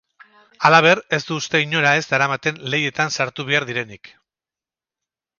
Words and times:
Halaber, 0.67 0.99
ez 1.17 1.19
du 1.25 1.35
uste 1.41 1.59
inora 1.65 1.91
ez 1.99 2.07
daramaten 2.13 2.57
lehietan 2.75 3.13
sartu 3.17 3.45
behar 3.51 3.67
direnik. 3.73 4.11